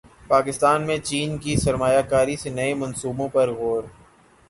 [0.27, 3.83] پاکستان میں چین کی سرمایہ کاری سے نئے منصوبوں پر غور